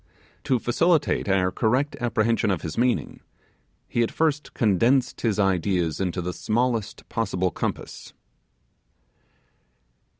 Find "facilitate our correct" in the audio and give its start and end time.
0.57-1.95